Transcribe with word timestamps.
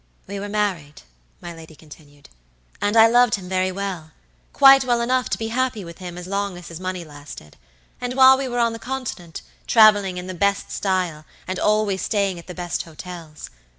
"We 0.25 0.39
were 0.39 0.49
married," 0.49 1.03
my 1.41 1.53
lady 1.53 1.75
continued, 1.75 2.27
"and 2.81 2.97
I 2.97 3.05
loved 3.07 3.35
him 3.35 3.47
very 3.47 3.71
well, 3.71 4.13
quite 4.51 4.83
well 4.83 4.99
enough 4.99 5.29
to 5.29 5.37
be 5.37 5.49
happy 5.49 5.85
with 5.85 5.99
him 5.99 6.17
as 6.17 6.25
long 6.25 6.57
as 6.57 6.69
his 6.69 6.79
money 6.79 7.05
lasted, 7.05 7.55
and 8.01 8.15
while 8.15 8.35
we 8.35 8.47
were 8.47 8.57
on 8.57 8.73
the 8.73 8.79
Continent, 8.79 9.43
traveling 9.67 10.17
in 10.17 10.25
the 10.25 10.33
best 10.33 10.71
style 10.71 11.23
and 11.47 11.59
always 11.59 12.01
staying 12.01 12.39
at 12.39 12.47
the 12.47 12.55
best 12.55 12.81
hotels. 12.81 13.51